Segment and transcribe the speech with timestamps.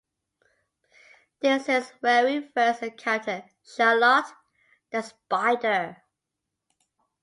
[1.41, 4.33] This is where we first encounter Charlotte,
[4.89, 5.97] the spider.